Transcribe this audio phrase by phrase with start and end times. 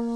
[0.00, 0.06] Hello,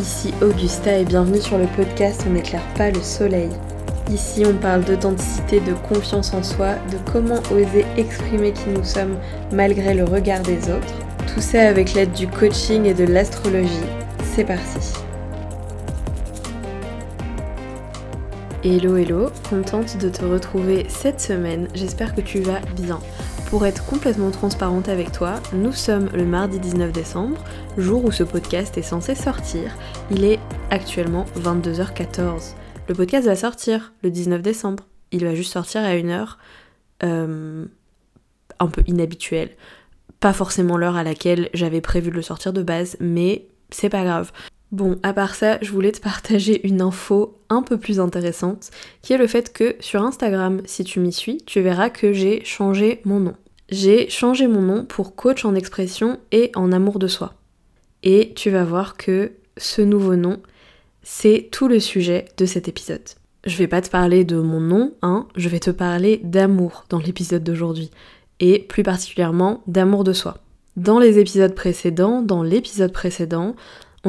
[0.00, 3.50] ici Augusta et bienvenue sur le podcast On n'éclaire pas le soleil.
[4.10, 9.18] Ici on parle d'authenticité, de confiance en soi, de comment oser exprimer qui nous sommes
[9.52, 10.94] malgré le regard des autres.
[11.26, 13.68] Tout ça avec l'aide du coaching et de l'astrologie.
[14.34, 15.07] C'est parti.
[18.64, 22.98] Hello hello, contente de te retrouver cette semaine, j'espère que tu vas bien.
[23.50, 27.44] Pour être complètement transparente avec toi, nous sommes le mardi 19 décembre,
[27.76, 29.72] jour où ce podcast est censé sortir.
[30.10, 30.40] Il est
[30.70, 32.54] actuellement 22h14.
[32.88, 34.82] Le podcast va sortir le 19 décembre.
[35.12, 36.38] Il va juste sortir à une heure
[37.04, 37.64] euh,
[38.58, 39.50] un peu inhabituelle.
[40.18, 44.02] Pas forcément l'heure à laquelle j'avais prévu de le sortir de base, mais c'est pas
[44.02, 44.32] grave.
[44.70, 49.14] Bon, à part ça, je voulais te partager une info un peu plus intéressante, qui
[49.14, 53.00] est le fait que sur Instagram, si tu m'y suis, tu verras que j'ai changé
[53.04, 53.34] mon nom.
[53.70, 57.34] J'ai changé mon nom pour coach en expression et en amour de soi.
[58.02, 60.38] Et tu vas voir que ce nouveau nom,
[61.02, 63.02] c'est tout le sujet de cet épisode.
[63.44, 66.98] Je vais pas te parler de mon nom, hein, je vais te parler d'amour dans
[66.98, 67.90] l'épisode d'aujourd'hui,
[68.40, 70.38] et plus particulièrement d'amour de soi.
[70.76, 73.56] Dans les épisodes précédents, dans l'épisode précédent,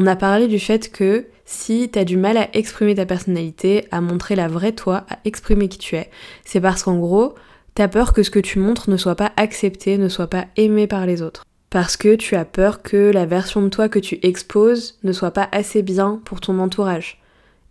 [0.02, 4.00] on a parlé du fait que si t'as du mal à exprimer ta personnalité, à
[4.00, 6.10] montrer la vraie toi, à exprimer qui tu es,
[6.46, 7.36] c'est parce qu'en gros,
[7.76, 10.88] t'as peur que ce que tu montres ne soit pas accepté, ne soit pas aimé
[10.88, 11.44] par les autres.
[11.70, 15.32] Parce que tu as peur que la version de toi que tu exposes ne soit
[15.32, 17.22] pas assez bien pour ton entourage.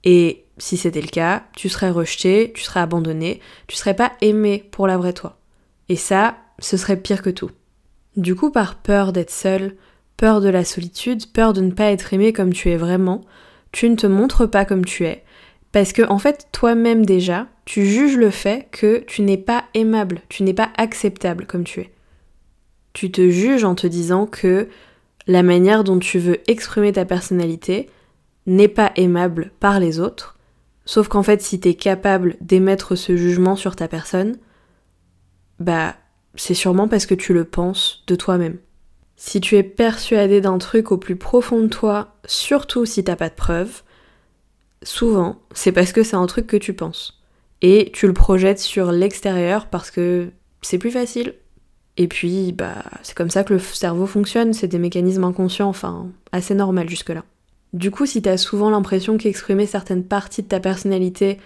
[0.04, 4.68] Et si c'était le cas, tu serais rejeté, tu serais abandonné, tu serais pas aimé
[4.70, 5.38] pour la vraie toi.
[5.88, 7.50] Et ça, ce serait pire que tout.
[8.18, 9.76] Du coup, par peur d'être seul,
[10.18, 13.22] peur de la solitude, peur de ne pas être aimé comme tu es vraiment,
[13.72, 15.24] tu ne te montres pas comme tu es.
[15.72, 20.20] Parce que, en fait, toi-même déjà, tu juges le fait que tu n'es pas aimable,
[20.28, 21.92] tu n'es pas acceptable comme tu es.
[22.92, 24.68] Tu te juges en te disant que
[25.26, 27.88] la manière dont tu veux exprimer ta personnalité
[28.46, 30.36] n'est pas aimable par les autres.
[30.84, 34.36] Sauf qu'en fait, si tu es capable d'émettre ce jugement sur ta personne,
[35.60, 35.94] bah,
[36.34, 38.56] c'est sûrement parce que tu le penses de toi-même.
[39.20, 43.28] Si tu es persuadé d'un truc au plus profond de toi, surtout si t'as pas
[43.28, 43.82] de preuves,
[44.84, 47.20] souvent c'est parce que c'est un truc que tu penses.
[47.60, 50.30] Et tu le projettes sur l'extérieur parce que
[50.62, 51.34] c'est plus facile.
[51.96, 56.06] Et puis, bah, c'est comme ça que le cerveau fonctionne, c'est des mécanismes inconscients, enfin,
[56.30, 57.24] assez normal jusque-là.
[57.72, 61.40] Du coup, si t'as souvent l'impression qu'exprimer certaines parties de ta personnalité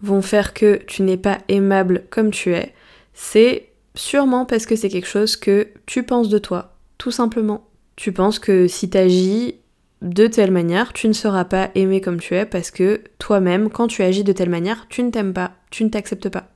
[0.00, 2.72] vont faire que tu n'es pas aimable comme tu es,
[3.12, 6.69] c'est sûrement parce que c'est quelque chose que tu penses de toi,
[7.00, 7.66] tout simplement.
[7.96, 9.56] Tu penses que si t'agis
[10.02, 13.86] de telle manière, tu ne seras pas aimé comme tu es parce que toi-même, quand
[13.86, 16.48] tu agis de telle manière, tu ne t'aimes pas, tu ne t'acceptes pas.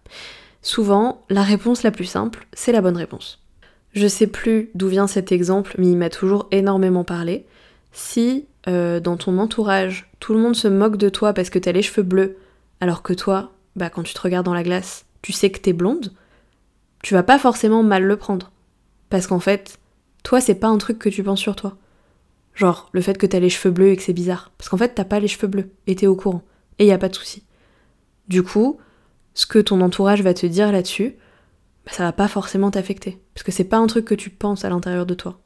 [0.60, 3.42] Souvent, la réponse la plus simple, c'est la bonne réponse.
[3.94, 7.46] Je sais plus d'où vient cet exemple, mais il m'a toujours énormément parlé.
[7.92, 11.72] Si euh, dans ton entourage, tout le monde se moque de toi parce que t'as
[11.72, 12.36] les cheveux bleus,
[12.82, 15.72] alors que toi, bah quand tu te regardes dans la glace, tu sais que t'es
[15.72, 16.12] blonde,
[17.02, 18.52] tu vas pas forcément mal le prendre.
[19.08, 19.78] Parce qu'en fait,
[20.24, 21.76] toi, c'est pas un truc que tu penses sur toi.
[22.54, 24.50] Genre, le fait que t'as les cheveux bleus et que c'est bizarre.
[24.58, 26.42] Parce qu'en fait, t'as pas les cheveux bleus et t'es au courant.
[26.78, 27.44] Et y a pas de souci.
[28.28, 28.78] Du coup,
[29.34, 31.14] ce que ton entourage va te dire là-dessus,
[31.84, 33.18] bah, ça va pas forcément t'affecter.
[33.34, 35.38] Parce que c'est pas un truc que tu penses à l'intérieur de toi.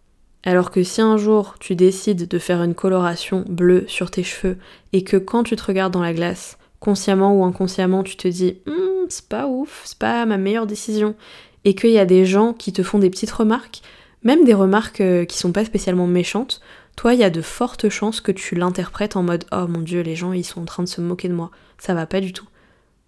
[0.44, 4.56] Alors que si un jour tu décides de faire une coloration bleue sur tes cheveux
[4.92, 8.58] et que quand tu te regardes dans la glace, consciemment ou inconsciemment, tu te dis
[8.66, 11.16] hm, c'est pas ouf, c'est pas ma meilleure décision,
[11.64, 13.82] et qu'il y a des gens qui te font des petites remarques,
[14.22, 16.60] même des remarques euh, qui sont pas spécialement méchantes,
[16.96, 20.00] toi, il y a de fortes chances que tu l'interprètes en mode Oh mon dieu,
[20.00, 21.50] les gens ils sont en train de se moquer de moi.
[21.78, 22.48] Ça va pas du tout.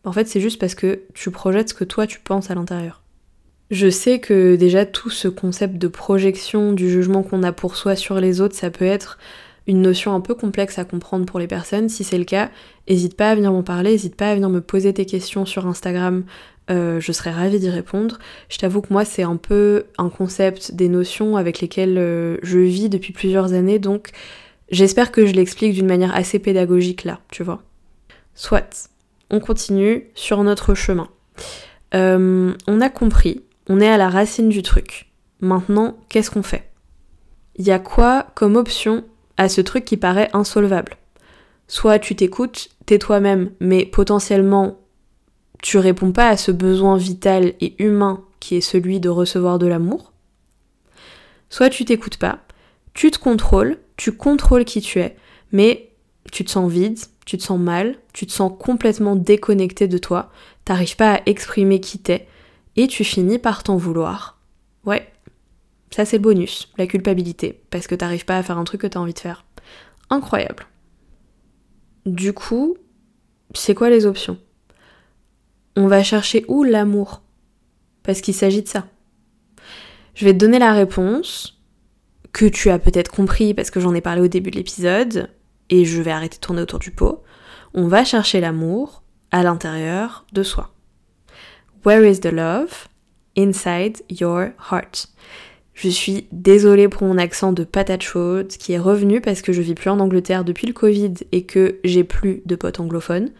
[0.04, 3.02] En fait, c'est juste parce que tu projettes ce que toi tu penses à l'intérieur.
[3.70, 7.96] Je sais que déjà tout ce concept de projection du jugement qu'on a pour soi
[7.96, 9.18] sur les autres, ça peut être
[9.66, 11.88] une notion un peu complexe à comprendre pour les personnes.
[11.88, 12.50] Si c'est le cas,
[12.88, 15.66] n'hésite pas à venir m'en parler, n'hésite pas à venir me poser tes questions sur
[15.66, 16.24] Instagram,
[16.70, 18.18] euh, je serais ravie d'y répondre.
[18.48, 22.58] Je t'avoue que moi c'est un peu un concept, des notions avec lesquelles euh, je
[22.58, 24.10] vis depuis plusieurs années, donc
[24.70, 27.62] j'espère que je l'explique d'une manière assez pédagogique là, tu vois.
[28.34, 28.90] Soit,
[29.30, 31.08] on continue sur notre chemin.
[31.94, 35.10] Euh, on a compris, on est à la racine du truc.
[35.40, 36.70] Maintenant, qu'est-ce qu'on fait?
[37.56, 39.04] Il y a quoi comme option
[39.36, 40.96] à ce truc qui paraît insolvable?
[41.66, 44.78] Soit tu t'écoutes, t'es toi-même, mais potentiellement
[45.62, 49.66] tu réponds pas à ce besoin vital et humain qui est celui de recevoir de
[49.66, 50.12] l'amour,
[51.50, 52.38] soit tu t'écoutes pas,
[52.94, 55.16] tu te contrôles, tu contrôles qui tu es,
[55.52, 55.90] mais
[56.32, 60.30] tu te sens vide, tu te sens mal, tu te sens complètement déconnecté de toi,
[60.64, 62.26] t'arrives pas à exprimer qui t'es,
[62.76, 64.38] et tu finis par t'en vouloir.
[64.84, 65.12] Ouais,
[65.90, 68.86] ça c'est le bonus, la culpabilité, parce que t'arrives pas à faire un truc que
[68.86, 69.44] t'as envie de faire.
[70.08, 70.66] Incroyable.
[72.06, 72.76] Du coup,
[73.54, 74.38] c'est quoi les options?
[75.76, 77.22] On va chercher où l'amour?
[78.02, 78.86] Parce qu'il s'agit de ça.
[80.14, 81.60] Je vais te donner la réponse
[82.32, 85.30] que tu as peut-être compris parce que j'en ai parlé au début de l'épisode
[85.68, 87.22] et je vais arrêter de tourner autour du pot.
[87.74, 90.74] On va chercher l'amour à l'intérieur de soi.
[91.84, 92.88] Where is the love?
[93.36, 95.08] Inside your heart.
[95.72, 99.62] Je suis désolée pour mon accent de patate chaude qui est revenu parce que je
[99.62, 103.30] vis plus en Angleterre depuis le Covid et que j'ai plus de potes anglophones.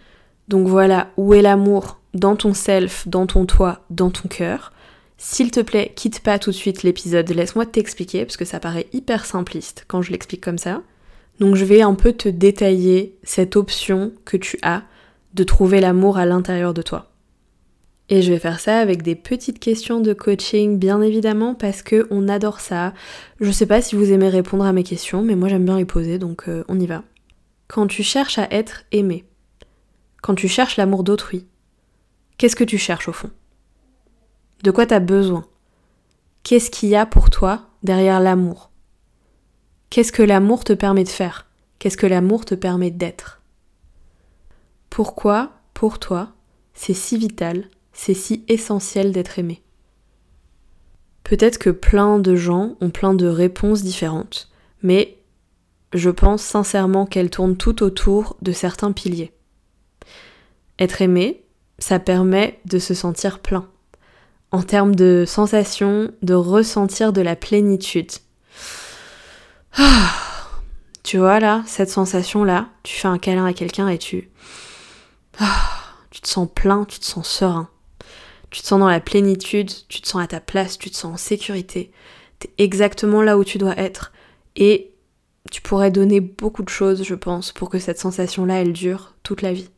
[0.50, 4.72] Donc voilà, où est l'amour dans ton self, dans ton toi, dans ton cœur.
[5.16, 8.88] S'il te plaît, quitte pas tout de suite l'épisode, laisse-moi t'expliquer parce que ça paraît
[8.92, 10.82] hyper simpliste quand je l'explique comme ça.
[11.38, 14.82] Donc je vais un peu te détailler cette option que tu as
[15.34, 17.12] de trouver l'amour à l'intérieur de toi.
[18.08, 22.08] Et je vais faire ça avec des petites questions de coaching, bien évidemment, parce que
[22.10, 22.92] on adore ça.
[23.38, 25.84] Je sais pas si vous aimez répondre à mes questions, mais moi j'aime bien les
[25.84, 27.04] poser, donc euh, on y va.
[27.68, 29.26] Quand tu cherches à être aimé,
[30.22, 31.46] quand tu cherches l'amour d'autrui,
[32.38, 33.30] qu'est-ce que tu cherches au fond?
[34.62, 35.46] De quoi tu as besoin?
[36.42, 38.70] Qu'est-ce qu'il y a pour toi derrière l'amour?
[39.90, 41.46] Qu'est-ce que l'amour te permet de faire?
[41.78, 43.40] Qu'est-ce que l'amour te permet d'être?
[44.90, 46.32] Pourquoi, pour toi,
[46.74, 49.62] c'est si vital c'est si essentiel d'être aimé?
[51.24, 54.50] Peut-être que plein de gens ont plein de réponses différentes,
[54.82, 55.18] mais
[55.92, 59.32] je pense sincèrement qu'elles tournent tout autour de certains piliers.
[60.80, 61.44] Être aimé,
[61.78, 63.68] ça permet de se sentir plein.
[64.50, 68.10] En termes de sensation, de ressentir de la plénitude.
[71.02, 74.30] Tu vois là, cette sensation-là, tu fais un câlin à quelqu'un et tu...
[76.10, 77.68] Tu te sens plein, tu te sens serein.
[78.50, 81.14] Tu te sens dans la plénitude, tu te sens à ta place, tu te sens
[81.14, 81.92] en sécurité.
[82.40, 84.12] T'es exactement là où tu dois être.
[84.56, 84.92] Et
[85.50, 89.42] tu pourrais donner beaucoup de choses, je pense, pour que cette sensation-là, elle dure toute
[89.42, 89.70] la vie.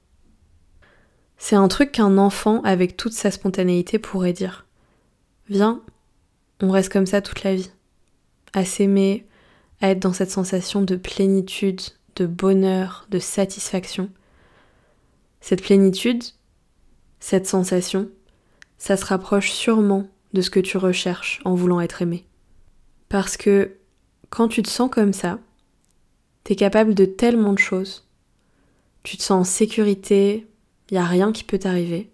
[1.44, 4.64] C'est un truc qu'un enfant, avec toute sa spontanéité, pourrait dire.
[5.48, 5.82] Viens,
[6.60, 7.72] on reste comme ça toute la vie.
[8.52, 9.26] À s'aimer,
[9.80, 11.80] à être dans cette sensation de plénitude,
[12.14, 14.08] de bonheur, de satisfaction.
[15.40, 16.22] Cette plénitude,
[17.18, 18.08] cette sensation,
[18.78, 22.24] ça se rapproche sûrement de ce que tu recherches en voulant être aimé.
[23.08, 23.78] Parce que
[24.30, 25.40] quand tu te sens comme ça,
[26.44, 28.06] t'es capable de tellement de choses.
[29.02, 30.46] Tu te sens en sécurité,
[30.92, 32.10] il a rien qui peut t'arriver.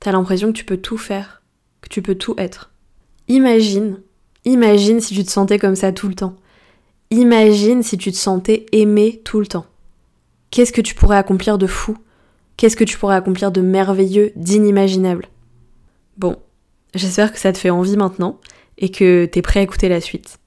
[0.00, 1.42] T'as l'impression que tu peux tout faire,
[1.80, 2.70] que tu peux tout être.
[3.26, 4.02] Imagine,
[4.44, 6.36] imagine si tu te sentais comme ça tout le temps.
[7.10, 9.64] Imagine si tu te sentais aimé tout le temps.
[10.50, 11.96] Qu'est-ce que tu pourrais accomplir de fou?
[12.58, 15.28] Qu'est-ce que tu pourrais accomplir de merveilleux, d'inimaginable?
[16.18, 16.36] Bon,
[16.94, 18.40] j'espère que ça te fait envie maintenant
[18.76, 20.38] et que t'es prêt à écouter la suite.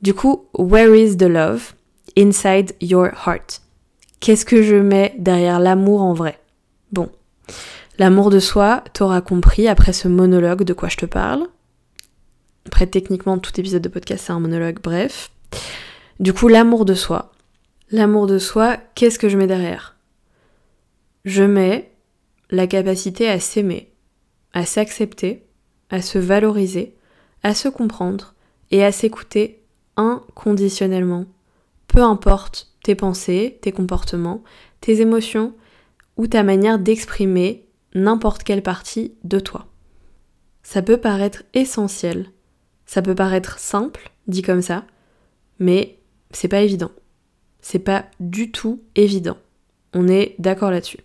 [0.00, 1.74] Du coup, where is the love?
[2.16, 3.60] Inside your heart
[4.20, 6.40] Qu'est-ce que je mets derrière l'amour en vrai?
[6.92, 7.08] Bon,
[7.98, 11.46] l'amour de soi, t'auras compris après ce monologue de quoi je te parle.
[12.66, 15.30] Après, techniquement, tout épisode de podcast, c'est un monologue, bref.
[16.20, 17.32] Du coup, l'amour de soi.
[17.90, 19.96] L'amour de soi, qu'est-ce que je mets derrière?
[21.24, 21.92] Je mets
[22.50, 23.92] la capacité à s'aimer,
[24.52, 25.46] à s'accepter,
[25.90, 26.94] à se valoriser,
[27.42, 28.34] à se comprendre
[28.70, 29.62] et à s'écouter
[29.96, 31.26] inconditionnellement.
[31.88, 34.42] Peu importe tes pensées, tes comportements,
[34.80, 35.54] tes émotions
[36.16, 39.66] ou ta manière d'exprimer n'importe quelle partie de toi.
[40.62, 42.30] Ça peut paraître essentiel,
[42.86, 44.84] ça peut paraître simple, dit comme ça,
[45.58, 45.98] mais
[46.30, 46.90] c'est pas évident.
[47.60, 49.36] C'est pas du tout évident.
[49.94, 51.00] On est d'accord là-dessus.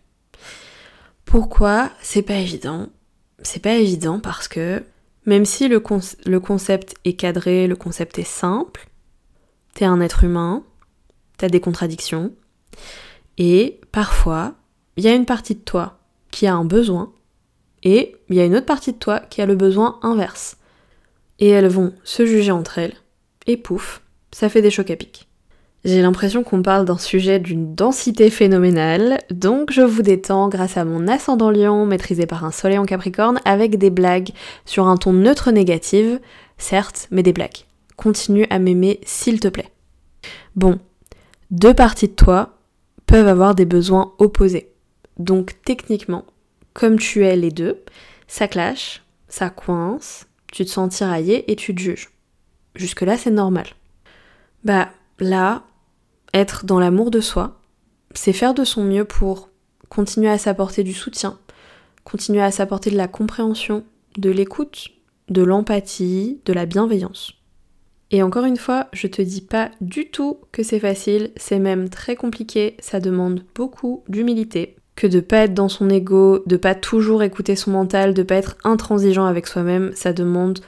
[1.26, 2.90] Pourquoi c'est pas évident?
[3.42, 4.84] C'est pas évident parce que
[5.26, 8.88] même si le, concept est cadré, le concept est simple,
[9.74, 10.64] t'es un être humain,
[11.38, 12.32] t'as des contradictions,
[13.38, 14.54] et parfois,
[14.98, 16.00] il y a une partie de toi
[16.32, 17.12] qui a un besoin,
[17.84, 20.58] et il y a une autre partie de toi qui a le besoin inverse.
[21.40, 22.96] Et elles vont se juger entre elles,
[23.48, 25.28] et pouf, ça fait des chocs à pic.
[25.86, 30.86] J'ai l'impression qu'on parle d'un sujet d'une densité phénoménale, donc je vous détends grâce à
[30.86, 34.32] mon ascendant lion maîtrisé par un soleil en capricorne avec des blagues
[34.64, 36.20] sur un ton neutre négatif,
[36.58, 37.66] certes, mais des blagues.
[37.98, 39.72] Continue à m'aimer s'il te plaît.
[40.56, 40.80] Bon,
[41.52, 42.58] deux parties de toi
[43.06, 44.72] peuvent avoir des besoins opposés.
[45.18, 46.26] Donc techniquement,
[46.74, 47.84] comme tu es les deux,
[48.28, 52.10] ça clash, ça coince, tu te sens tiraillé et tu te juges.
[52.76, 53.68] Jusque-là, c'est normal.
[54.64, 55.64] Bah là,
[56.34, 57.60] être dans l'amour de soi,
[58.14, 59.50] c'est faire de son mieux pour
[59.90, 61.38] continuer à s'apporter du soutien,
[62.04, 63.84] continuer à s'apporter de la compréhension,
[64.18, 64.90] de l'écoute,
[65.30, 67.34] de l'empathie, de la bienveillance.
[68.14, 71.90] Et encore une fois, je te dis pas du tout que c'est facile, c'est même
[71.90, 76.76] très compliqué, ça demande beaucoup d'humilité, que de pas être dans son ego, de pas
[76.76, 80.60] toujours écouter son mental, de pas être intransigeant avec soi-même, ça demande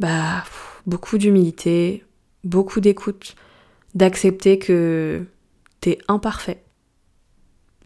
[0.00, 0.44] bah
[0.86, 2.04] beaucoup d'humilité,
[2.44, 3.36] beaucoup d'écoute,
[3.94, 5.24] d'accepter que
[5.80, 6.62] t'es imparfait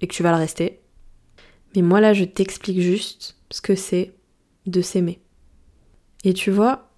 [0.01, 0.81] et que tu vas le rester.
[1.77, 4.15] Mais moi là, je t'explique juste ce que c'est
[4.67, 5.21] de s'aimer.
[6.25, 6.91] Et tu vois,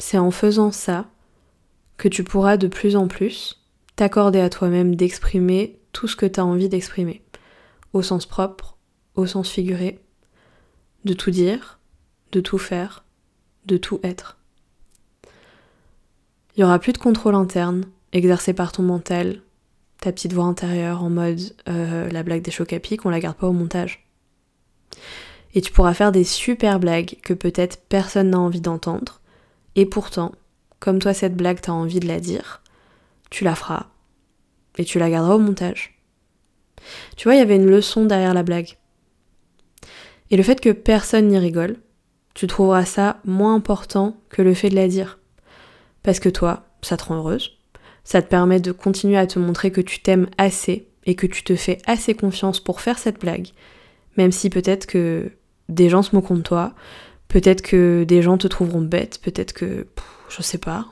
[0.00, 1.06] c'est en faisant ça
[1.96, 3.62] que tu pourras de plus en plus
[3.96, 7.22] t'accorder à toi-même d'exprimer tout ce que tu as envie d'exprimer,
[7.92, 8.76] au sens propre,
[9.14, 9.98] au sens figuré,
[11.04, 11.78] de tout dire,
[12.32, 13.04] de tout faire,
[13.64, 14.36] de tout être.
[16.54, 19.42] Il n'y aura plus de contrôle interne exercé par ton mental,
[20.00, 23.20] ta petite voix intérieure en mode euh, la blague des chocs à pic, on la
[23.20, 24.06] garde pas au montage.
[25.54, 29.20] Et tu pourras faire des super blagues que peut-être personne n'a envie d'entendre,
[29.74, 30.32] et pourtant,
[30.80, 32.62] comme toi cette blague t'as envie de la dire,
[33.30, 33.86] tu la feras
[34.78, 35.98] et tu la garderas au montage.
[37.16, 38.76] Tu vois, il y avait une leçon derrière la blague.
[40.30, 41.76] Et le fait que personne n'y rigole,
[42.34, 45.18] tu trouveras ça moins important que le fait de la dire.
[46.02, 47.58] Parce que toi, ça te rend heureuse,
[48.04, 51.42] ça te permet de continuer à te montrer que tu t'aimes assez et que tu
[51.42, 53.48] te fais assez confiance pour faire cette blague,
[54.16, 55.30] même si peut-être que
[55.68, 56.74] des gens se moquent de toi,
[57.28, 59.86] peut-être que des gens te trouveront bête, peut-être que
[60.28, 60.86] je sais pas.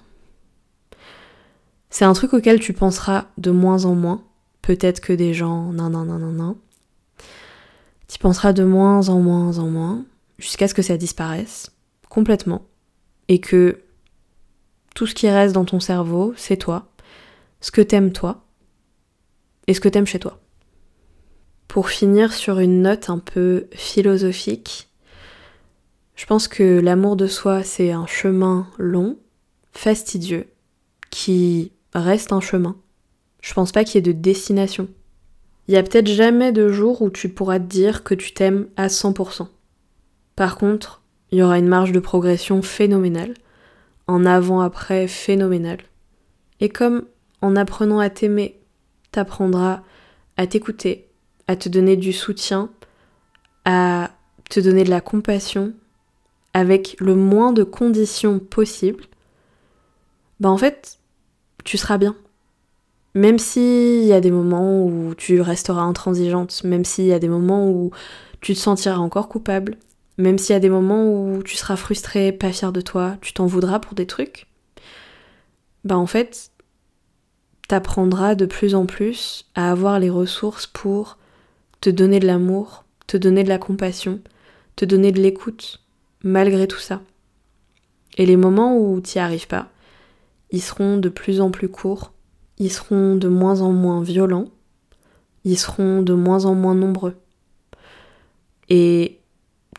[1.90, 4.22] C'est un truc auquel tu penseras de moins en moins.
[4.62, 6.58] Peut-être que des gens, non, non, non, non, non.
[8.08, 10.04] Tu penseras de moins en moins en moins,
[10.38, 11.70] jusqu'à ce que ça disparaisse
[12.08, 12.66] complètement.
[13.28, 13.80] Et que
[14.94, 16.92] tout ce qui reste dans ton cerveau, c'est toi,
[17.60, 18.44] ce que t'aimes toi,
[19.66, 20.40] et ce que t'aimes chez toi.
[21.68, 24.88] Pour finir sur une note un peu philosophique,
[26.14, 29.18] je pense que l'amour de soi, c'est un chemin long,
[29.76, 30.46] fastidieux
[31.10, 32.76] qui reste un chemin.
[33.40, 34.88] Je pense pas qu'il y ait de destination.
[35.68, 38.68] Il y a peut-être jamais de jour où tu pourras te dire que tu t'aimes
[38.76, 39.48] à 100%.
[40.36, 43.34] Par contre, il y aura une marge de progression phénoménale,
[44.06, 45.78] en avant-après phénoménal.
[46.60, 47.04] Et comme
[47.40, 48.60] en apprenant à t'aimer,
[49.10, 49.82] t'apprendras
[50.36, 51.08] à t'écouter,
[51.46, 52.70] à te donner du soutien,
[53.64, 54.10] à
[54.50, 55.72] te donner de la compassion,
[56.52, 59.04] avec le moins de conditions possibles,
[60.44, 60.98] bah en fait,
[61.64, 62.14] tu seras bien.
[63.14, 67.30] Même s'il y a des moments où tu resteras intransigeante, même s'il y a des
[67.30, 67.92] moments où
[68.42, 69.78] tu te sentiras encore coupable,
[70.18, 73.32] même s'il y a des moments où tu seras frustré, pas fier de toi, tu
[73.32, 74.46] t'en voudras pour des trucs,
[75.82, 76.50] bah en fait,
[77.66, 81.16] t'apprendras de plus en plus à avoir les ressources pour
[81.80, 84.20] te donner de l'amour, te donner de la compassion,
[84.76, 85.80] te donner de l'écoute,
[86.22, 87.00] malgré tout ça.
[88.18, 89.70] Et les moments où tu n'y arrives pas,
[90.54, 92.12] ils seront de plus en plus courts,
[92.58, 94.44] ils seront de moins en moins violents,
[95.42, 97.16] ils seront de moins en moins nombreux.
[98.68, 99.18] Et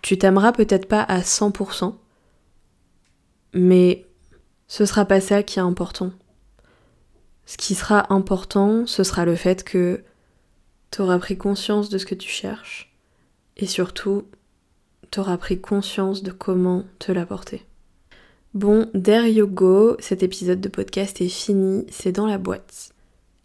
[0.01, 1.95] tu t'aimeras peut-être pas à 100%,
[3.53, 4.05] mais
[4.67, 6.11] ce sera pas ça qui est important.
[7.45, 10.03] Ce qui sera important, ce sera le fait que
[10.91, 12.93] tu auras pris conscience de ce que tu cherches
[13.55, 14.25] et surtout,
[15.09, 17.65] tu auras pris conscience de comment te l'apporter.
[18.55, 22.91] Bon, there you go, cet épisode de podcast est fini, c'est dans la boîte.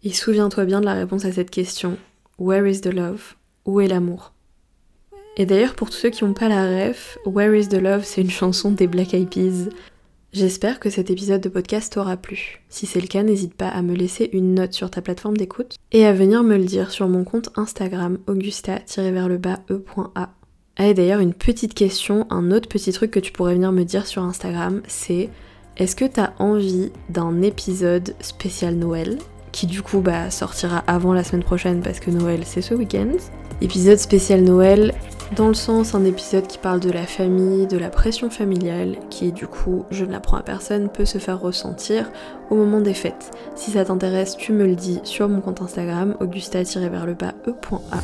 [0.05, 1.97] Et souviens-toi bien de la réponse à cette question.
[2.39, 3.35] Where is the love?
[3.65, 4.31] Où est l'amour?
[5.35, 8.21] Et d'ailleurs, pour tous ceux qui n'ont pas la ref, Where is the love, c'est
[8.21, 9.69] une chanson des Black Eyed Peas.
[10.31, 12.63] J'espère que cet épisode de podcast t'aura plu.
[12.69, 15.75] Si c'est le cas, n'hésite pas à me laisser une note sur ta plateforme d'écoute
[15.91, 20.29] et à venir me le dire sur mon compte Instagram augusta-e.a
[20.77, 23.83] ah et d'ailleurs une petite question, un autre petit truc que tu pourrais venir me
[23.83, 25.29] dire sur Instagram, c'est
[25.77, 29.17] est-ce que t'as envie d'un épisode spécial Noël
[29.51, 33.11] qui du coup bah, sortira avant la semaine prochaine parce que Noël c'est ce week-end?
[33.61, 34.93] Épisode spécial Noël
[35.35, 39.31] dans le sens un épisode qui parle de la famille, de la pression familiale qui
[39.31, 42.11] du coup, je ne l'apprends à personne, peut se faire ressentir
[42.49, 43.31] au moment des fêtes.
[43.55, 48.01] Si ça t'intéresse, tu me le dis sur mon compte Instagram augusta-e.a.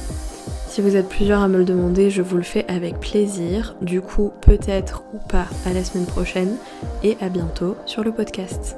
[0.67, 3.75] Si vous êtes plusieurs à me le demander, je vous le fais avec plaisir.
[3.81, 6.55] Du coup, peut-être ou pas à la semaine prochaine
[7.03, 8.77] et à bientôt sur le podcast.